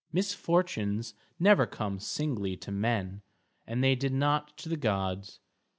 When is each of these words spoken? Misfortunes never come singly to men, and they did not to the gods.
Misfortunes 0.11 1.13
never 1.39 1.67
come 1.67 1.99
singly 1.99 2.57
to 2.57 2.71
men, 2.71 3.21
and 3.67 3.83
they 3.83 3.93
did 3.93 4.13
not 4.13 4.57
to 4.57 4.67
the 4.67 4.75
gods. 4.75 5.39